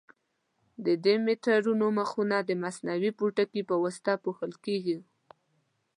د 0.85 0.87
دې 1.03 1.15
میټرونو 1.25 1.85
مخونه 1.99 2.37
د 2.43 2.51
مصنوعي 2.63 3.11
پوټکي 3.17 3.61
په 3.69 3.75
واسطه 3.83 4.13
پوښل 4.23 4.53
کېږي. 4.65 4.97